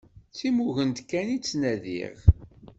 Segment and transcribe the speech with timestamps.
[0.31, 2.15] D timugent kan i ttnadiɣ.